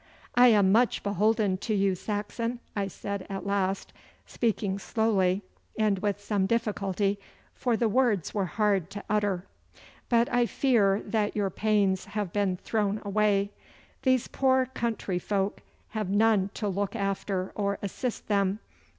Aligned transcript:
'I 0.33 0.47
am 0.47 0.71
much 0.71 1.03
beholden 1.03 1.57
to 1.57 1.75
you, 1.75 1.93
Saxon,' 1.93 2.59
I 2.75 2.87
said 2.87 3.23
at 3.29 3.45
last, 3.45 3.93
speaking 4.25 4.79
slowly 4.79 5.43
and 5.77 5.99
with 5.99 6.19
some 6.19 6.47
difficulty, 6.47 7.19
for 7.53 7.77
the 7.77 7.87
words 7.87 8.33
were 8.33 8.47
hard 8.47 8.89
to 8.89 9.03
utter. 9.11 9.45
'But 10.09 10.27
I 10.33 10.47
fear 10.47 11.01
that 11.05 11.35
your 11.35 11.51
pains 11.51 12.05
have 12.05 12.33
been 12.33 12.57
thrown 12.57 12.99
away. 13.05 13.51
These 14.01 14.27
poor 14.27 14.65
country 14.65 15.19
folk 15.19 15.61
have 15.89 16.09
none 16.09 16.49
to 16.55 16.67
look 16.67 16.95
after 16.95 17.51
or 17.53 17.77
assist 17.83 18.27
them. 18.27 18.57